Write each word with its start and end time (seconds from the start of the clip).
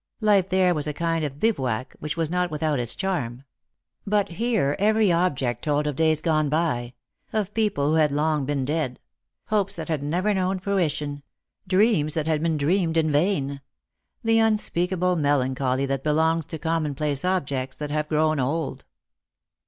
Life 0.19 0.49
there 0.49 0.73
was 0.73 0.87
a 0.87 0.95
kind 0.95 1.23
of 1.23 1.39
bivouac, 1.39 1.95
which 1.99 2.17
was 2.17 2.31
not 2.31 2.49
without 2.49 2.79
its 2.79 2.95
charm. 2.95 3.43
But 4.03 4.29
here 4.29 4.75
every 4.79 5.11
object 5.11 5.63
told 5.65 5.85
of 5.85 5.95
days 5.95 6.21
gone 6.21 6.49
by; 6.49 6.95
of 7.31 7.53
people 7.53 7.89
who 7.91 7.97
had 7.97 8.11
long 8.11 8.43
been 8.47 8.65
dead; 8.65 8.99
hopes 9.49 9.75
that 9.75 9.89
had 9.89 10.01
never 10.01 10.33
known 10.33 10.57
fruition; 10.57 11.21
dreams 11.67 12.15
that 12.15 12.25
had 12.25 12.41
been 12.41 12.57
dreamed 12.57 12.97
in 12.97 13.11
vain; 13.11 13.61
the 14.23 14.39
unspeakable 14.39 15.17
melancholy 15.17 15.85
that 15.85 16.03
belongs 16.03 16.47
to 16.47 16.57
commonplace 16.57 17.23
objects 17.23 17.77
that 17.77 17.91
have 17.91 18.09
grown 18.09 18.39
old. 18.39 18.85